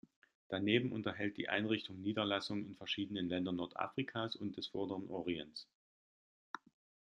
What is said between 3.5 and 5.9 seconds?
Nordafrikas und des vorderen Orients.